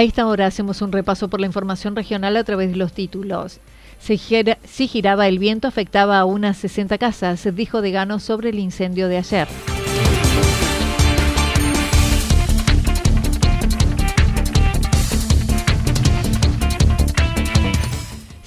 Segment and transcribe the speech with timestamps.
[0.00, 3.60] A esta hora hacemos un repaso por la información regional a través de los títulos.
[3.98, 9.18] Si, giraba el viento afectaba a unas 60 casas, dijo Degano sobre el incendio de
[9.18, 9.46] ayer.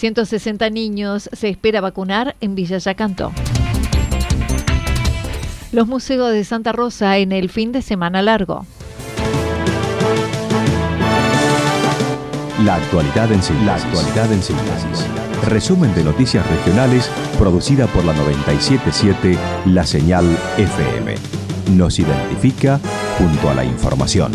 [0.00, 3.32] ...160 niños se espera vacunar en Villa Yacanto.
[5.72, 8.66] Los museos de Santa Rosa en el fin de semana largo.
[12.64, 13.66] La actualidad en síntesis.
[13.66, 15.06] La actualidad en síntesis.
[15.48, 20.26] Resumen de noticias regionales producida por la 977 La Señal
[20.58, 21.14] FM.
[21.70, 22.78] Nos identifica
[23.16, 24.32] junto a la información.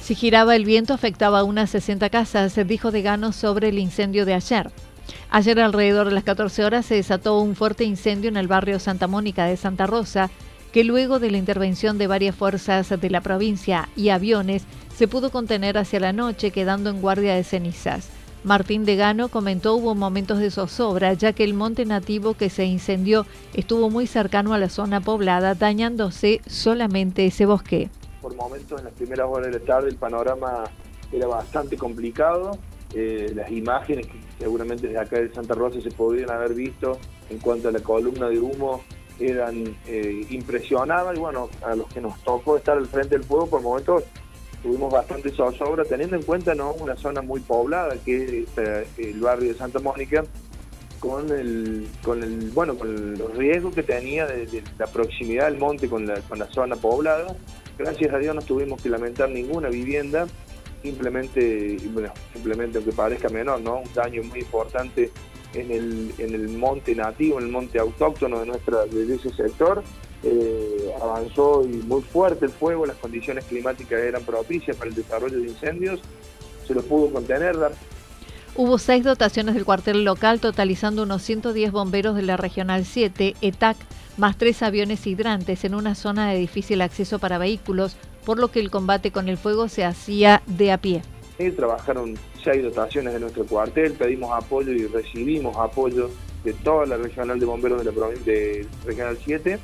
[0.00, 4.32] Si giraba el viento afectaba a unas 60 casas, dijo Degano sobre el incendio de
[4.32, 4.70] ayer.
[5.28, 9.08] Ayer alrededor de las 14 horas se desató un fuerte incendio en el barrio Santa
[9.08, 10.30] Mónica de Santa Rosa,
[10.72, 14.64] que luego de la intervención de varias fuerzas de la provincia y aviones
[14.94, 18.10] se pudo contener hacia la noche quedando en guardia de cenizas.
[18.42, 23.26] Martín Degano comentó hubo momentos de zozobra ya que el monte nativo que se incendió
[23.52, 27.90] estuvo muy cercano a la zona poblada dañándose solamente ese bosque.
[28.22, 30.64] Por momentos en las primeras horas de la tarde el panorama
[31.12, 32.52] era bastante complicado.
[32.94, 36.98] Eh, las imágenes que seguramente desde acá de Santa Rosa se podrían haber visto
[37.28, 38.82] en cuanto a la columna de humo
[39.20, 43.62] eran eh, y bueno, a los que nos tocó estar al frente del fuego por
[43.62, 44.04] momentos
[44.62, 49.20] tuvimos bastante zozobra, teniendo en cuenta no una zona muy poblada que es eh, el
[49.20, 50.24] barrio de Santa Mónica
[50.98, 55.88] con el con el bueno con los riesgos que tenía de, la proximidad del monte
[55.88, 57.34] con la, con la zona poblada.
[57.78, 60.26] Gracias a Dios no tuvimos que lamentar ninguna vivienda
[60.82, 65.10] simplemente bueno simplemente aunque parezca menor no un daño muy importante
[65.54, 69.82] en el, en el monte nativo, en el monte autóctono de, nuestra, de ese sector.
[70.22, 75.38] Eh, avanzó y muy fuerte el fuego, las condiciones climáticas eran propicias para el desarrollo
[75.38, 76.00] de incendios,
[76.66, 77.56] se lo pudo contener.
[78.54, 83.76] Hubo seis dotaciones del cuartel local, totalizando unos 110 bomberos de la Regional 7, ETAC,
[84.18, 87.96] más tres aviones hidrantes en una zona de difícil acceso para vehículos,
[88.26, 91.02] por lo que el combate con el fuego se hacía de a pie.
[91.48, 96.10] Trabajaron seis dotaciones de nuestro cuartel, pedimos apoyo y recibimos apoyo
[96.44, 99.58] de toda la regional de bomberos de la provincia de Regional 7,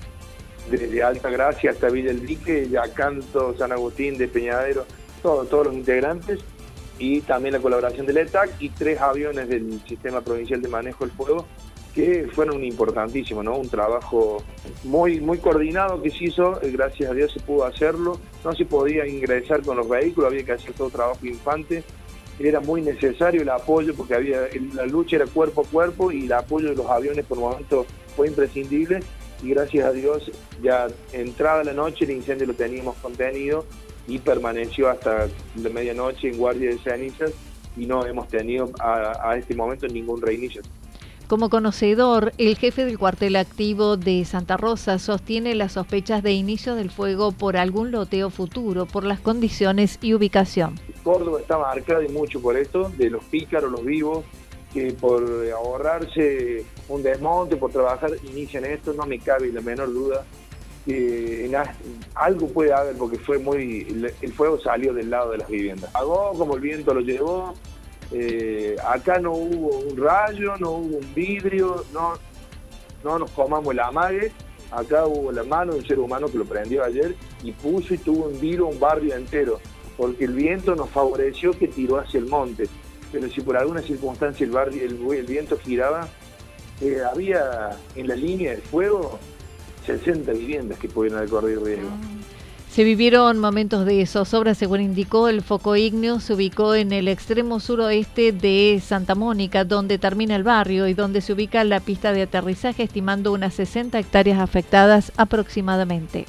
[0.71, 4.87] desde Alta Gracia hasta Villa El Dique, Yacanto, San Agustín, de Peñadero,
[5.23, 6.41] todos los integrantes,
[6.99, 11.15] y también la colaboración del ETAC y tres aviones del Sistema Provincial de Manejo del
[11.15, 11.47] Fuego,
[11.97, 13.57] que fueron importantísimos, ¿no?
[13.57, 14.45] Un trabajo
[14.84, 18.67] muy, muy coordinado que se hizo, eh, gracias a Dios se pudo hacerlo, no se
[18.67, 21.83] podía ingresar con los vehículos, había que hacer todo trabajo infante,
[22.39, 24.43] era muy necesario el apoyo porque había
[24.75, 28.28] la lucha era cuerpo a cuerpo y el apoyo de los aviones por momentos fue
[28.28, 29.01] imprescindible
[29.43, 30.31] y gracias a Dios
[30.63, 33.65] ya entrada la noche el incendio lo teníamos contenido
[34.07, 35.28] y permaneció hasta
[35.63, 37.33] la medianoche en guardia de cenizas
[37.75, 40.60] y no hemos tenido a, a este momento ningún reinicio.
[41.28, 46.77] Como conocedor, el jefe del cuartel activo de Santa Rosa sostiene las sospechas de inicio
[46.77, 50.78] del fuego por algún loteo futuro, por las condiciones y ubicación.
[51.03, 54.25] Córdoba está marcada y mucho por esto, de los pícaros, los vivos,
[54.73, 60.25] que por ahorrarse un desmonte, por trabajar, inician esto, no me cabe la menor duda
[60.84, 61.51] que
[62.15, 63.84] algo puede haber porque fue muy
[64.22, 65.91] el fuego salió del lado de las viviendas.
[65.91, 67.55] Pagó como el viento lo llevó,
[68.13, 72.15] eh, acá no hubo un rayo, no hubo un vidrio, no,
[73.05, 74.33] no nos comamos el amague.
[74.71, 77.99] Acá hubo la mano de un ser humano que lo prendió ayer y puso y
[77.99, 79.61] tuvo en vilo un barrio entero,
[79.97, 82.69] porque el viento nos favoreció que tiró hacia el monte.
[83.13, 86.09] Pero si por alguna circunstancia el, barrio, el, viento giraba,
[86.81, 89.19] eh, había en la línea de fuego
[89.87, 91.89] 60 viviendas que pudieron haber corrido riesgo.
[91.89, 92.26] Ah.
[92.77, 97.59] Se vivieron momentos de zozobra, según indicó, el foco ígneo se ubicó en el extremo
[97.59, 102.21] suroeste de Santa Mónica, donde termina el barrio y donde se ubica la pista de
[102.21, 106.27] aterrizaje, estimando unas 60 hectáreas afectadas aproximadamente.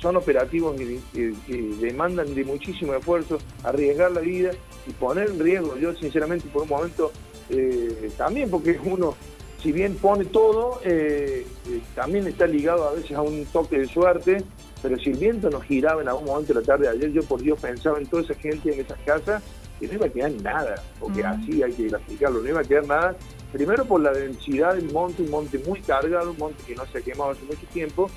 [0.00, 0.80] Son operativos
[1.12, 1.34] que,
[1.78, 4.52] demandan de muchísimo esfuerzo, arriesgar la vida
[4.86, 7.12] y poner en riesgo, yo sinceramente por un momento,
[7.50, 9.14] eh, también porque uno
[9.62, 13.86] si bien pone todo, eh, eh, también está ligado a veces a un toque de
[13.86, 14.44] suerte
[14.82, 17.22] pero si el viento nos giraba en algún momento de la tarde de ayer, yo
[17.24, 19.42] por Dios pensaba en toda esa gente en esas casas
[19.80, 22.86] que no iba a quedar nada, porque así hay que graficarlo, no iba a quedar
[22.86, 23.16] nada.
[23.52, 26.98] Primero por la densidad del monte, un monte muy cargado, un monte que no se
[26.98, 28.10] ha quemado hace mucho tiempo,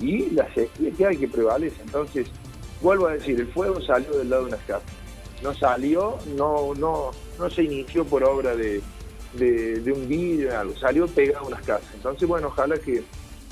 [0.00, 1.82] y la sequía que hay que prevalece.
[1.82, 2.28] Entonces,
[2.80, 4.90] vuelvo a decir, el fuego salió del lado de unas casas.
[5.42, 8.80] No salió, no, no, no se inició por obra de,
[9.34, 11.88] de, un vidrio, algo, salió pegado a unas casas.
[11.94, 13.02] Entonces, bueno, ojalá que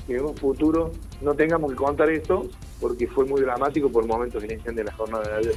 [0.07, 0.91] que en un futuro
[1.21, 2.47] no tengamos que contar esto,
[2.79, 5.55] porque fue muy dramático por momentos que de la jornada de ayer.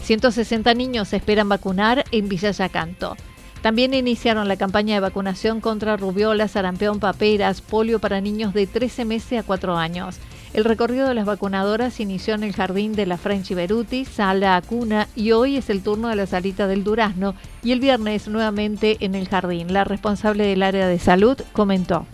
[0.00, 3.16] 160 niños esperan vacunar en Villa Yacanto.
[3.62, 9.04] También iniciaron la campaña de vacunación contra rubiola, sarampión, paperas, polio para niños de 13
[9.04, 10.18] meses a 4 años.
[10.52, 15.06] El recorrido de las vacunadoras inició en el jardín de la French Beruti, sala cuna,
[15.14, 19.14] y hoy es el turno de la salita del Durazno y el viernes nuevamente en
[19.14, 19.72] el jardín.
[19.72, 22.04] La responsable del área de salud comentó.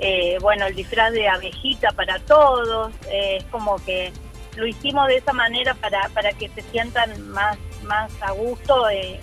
[0.00, 4.12] Eh, bueno, el disfraz de abejita para todos, eh, es como que
[4.56, 8.88] lo hicimos de esa manera para, para que se sientan más, más a gusto.
[8.90, 9.20] Eh,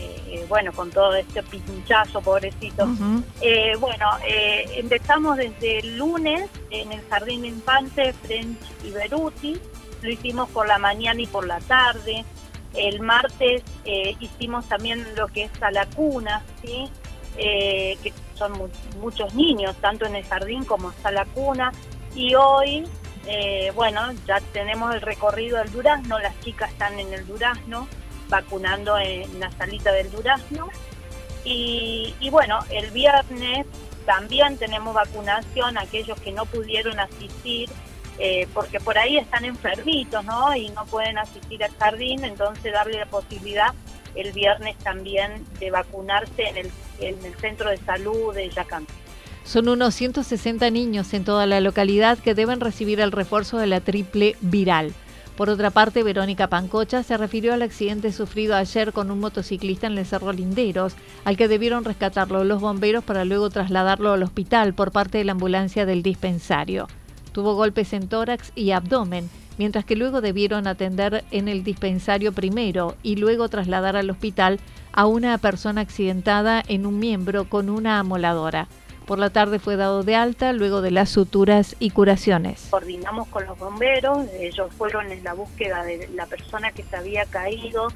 [0.00, 2.86] eh, bueno, con todo este pinchazo, pobrecito.
[3.40, 9.58] Eh, bueno, eh, empezamos desde el lunes en el Jardín Infante, French y Beruti,
[10.02, 12.24] lo hicimos por la mañana y por la tarde.
[12.74, 13.62] El martes
[14.20, 16.88] hicimos también lo que es a la cuna, ¿sí?
[17.36, 21.72] que son muchos niños, tanto en el jardín como hasta la cuna.
[22.14, 22.84] Y hoy,
[23.74, 27.88] bueno, ya tenemos el recorrido del durazno, las chicas están en el durazno
[28.28, 30.68] vacunando en la salita del Durazno.
[31.44, 33.66] Y, bueno, el viernes
[34.04, 37.70] también tenemos vacunación, aquellos que no pudieron asistir,
[38.18, 40.54] eh, porque por ahí están enfermitos, ¿no?
[40.54, 43.72] Y no pueden asistir al jardín, entonces darle la posibilidad
[44.14, 46.70] el viernes también de vacunarse en el,
[47.00, 48.86] en el centro de salud de Yacán.
[49.44, 53.80] Son unos 160 niños en toda la localidad que deben recibir el refuerzo de la
[53.80, 54.92] triple viral.
[55.38, 59.96] Por otra parte, Verónica Pancocha se refirió al accidente sufrido ayer con un motociclista en
[59.96, 64.90] el Cerro Linderos, al que debieron rescatarlo los bomberos para luego trasladarlo al hospital por
[64.90, 66.88] parte de la ambulancia del dispensario.
[67.30, 72.96] Tuvo golpes en tórax y abdomen, mientras que luego debieron atender en el dispensario primero
[73.04, 74.58] y luego trasladar al hospital
[74.92, 78.66] a una persona accidentada en un miembro con una amoladora.
[79.08, 82.68] Por la tarde fue dado de alta luego de las suturas y curaciones.
[82.68, 87.24] Coordinamos con los bomberos, ellos fueron en la búsqueda de la persona que se había
[87.24, 87.88] caído,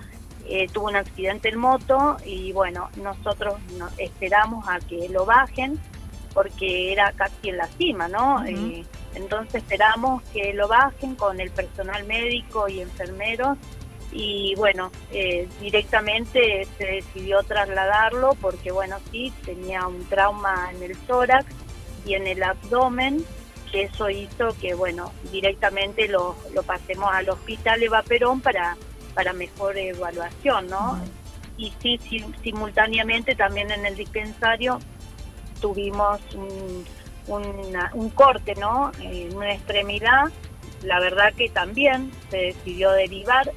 [0.48, 3.56] eh, tuvo un accidente en moto y bueno, nosotros
[3.98, 5.78] esperamos a que lo bajen
[6.32, 8.42] porque era casi en la cima, ¿no?
[8.46, 8.82] Eh,
[9.14, 13.58] entonces esperamos que lo bajen con el personal médico y enfermeros
[14.12, 20.96] y bueno, eh, directamente se decidió trasladarlo porque bueno, sí, tenía un trauma en el
[20.98, 21.46] tórax
[22.04, 23.24] y en el abdomen,
[23.70, 28.76] que eso hizo que bueno, directamente lo, lo pasemos al hospital Eva Perón para,
[29.14, 31.00] para mejor evaluación, ¿no?
[31.56, 31.98] Y sí,
[32.42, 34.78] simultáneamente también en el dispensario
[35.60, 36.84] tuvimos un,
[37.28, 38.92] un corte, ¿no?
[39.00, 40.24] En una extremidad,
[40.82, 43.52] la verdad que también se decidió derivar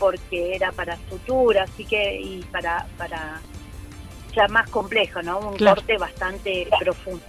[0.00, 3.40] porque era para sutura, así que y para para
[4.34, 5.38] ya más complejo, ¿no?
[5.38, 7.22] Un corte bastante profundo.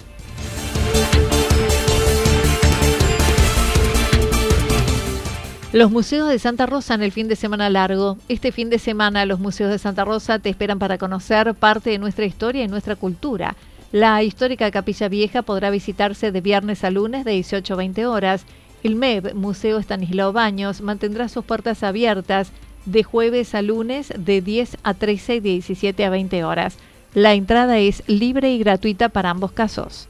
[5.74, 8.18] Los museos de Santa Rosa en el fin de semana largo.
[8.28, 11.98] Este fin de semana los museos de Santa Rosa te esperan para conocer parte de
[11.98, 13.56] nuestra historia y nuestra cultura.
[13.94, 18.46] La histórica Capilla Vieja podrá visitarse de viernes a lunes de 18 a 20 horas
[18.84, 22.52] el MEB, Museo Estanislao Baños, mantendrá sus puertas abiertas
[22.86, 26.78] de jueves a lunes de 10 a 13 y de 17 a 20 horas.
[27.14, 30.08] La entrada es libre y gratuita para ambos casos.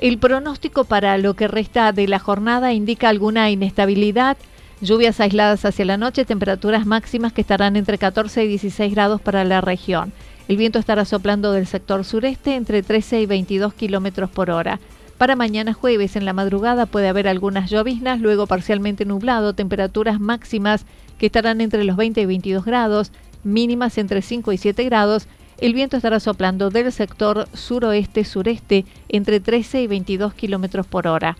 [0.00, 4.38] El pronóstico para lo que resta de la jornada indica alguna inestabilidad,
[4.80, 9.44] lluvias aisladas hacia la noche, temperaturas máximas que estarán entre 14 y 16 grados para
[9.44, 10.14] la región.
[10.48, 14.80] El viento estará soplando del sector sureste entre 13 y 22 kilómetros por hora.
[15.18, 20.84] Para mañana jueves en la madrugada puede haber algunas lloviznas, luego parcialmente nublado, temperaturas máximas
[21.18, 23.12] que estarán entre los 20 y 22 grados,
[23.42, 25.26] mínimas entre 5 y 7 grados
[25.58, 31.36] el viento estará soplando del sector suroeste-sureste entre 13 y 22 kilómetros por hora.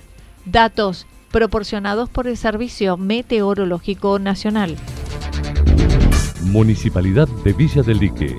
[0.47, 4.77] Datos proporcionados por el Servicio Meteorológico Nacional.
[6.45, 8.39] Municipalidad de Villa del Lique.